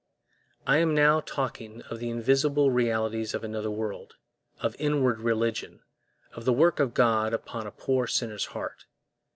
I 0.65 0.77
am 0.77 0.95
now 0.95 1.19
talking 1.19 1.83
of 1.83 1.99
the 1.99 2.09
invisible 2.09 2.71
realities 2.71 3.35
of 3.35 3.43
another 3.43 3.69
world, 3.69 4.15
of 4.59 4.75
inward 4.79 5.19
religion, 5.19 5.83
of 6.33 6.43
the 6.43 6.53
work 6.53 6.79
of 6.79 6.95
God 6.95 7.35
upon 7.35 7.67
a 7.67 7.71
poor 7.71 8.07
sinner's 8.07 8.45
heart. 8.45 8.85